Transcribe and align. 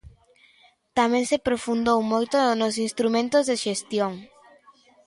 Tamén 0.97 1.23
se 1.31 1.43
profundou 1.47 1.99
moito 2.13 2.37
nos 2.59 2.75
instrumentos 2.87 3.43
de 3.49 3.55
xestión. 3.63 4.13